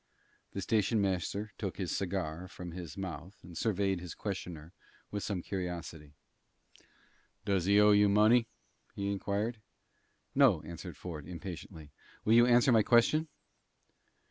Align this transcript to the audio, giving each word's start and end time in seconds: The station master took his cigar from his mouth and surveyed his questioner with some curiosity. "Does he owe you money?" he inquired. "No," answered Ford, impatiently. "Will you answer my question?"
The 0.53 0.63
station 0.63 0.99
master 0.99 1.51
took 1.59 1.77
his 1.77 1.95
cigar 1.95 2.47
from 2.47 2.71
his 2.71 2.97
mouth 2.97 3.37
and 3.43 3.55
surveyed 3.55 3.99
his 3.99 4.15
questioner 4.15 4.73
with 5.11 5.21
some 5.21 5.43
curiosity. 5.43 6.15
"Does 7.45 7.65
he 7.65 7.79
owe 7.79 7.91
you 7.91 8.09
money?" 8.09 8.47
he 8.95 9.11
inquired. 9.11 9.61
"No," 10.33 10.63
answered 10.63 10.97
Ford, 10.97 11.27
impatiently. 11.27 11.91
"Will 12.25 12.33
you 12.33 12.47
answer 12.47 12.71
my 12.71 12.81
question?" 12.81 13.27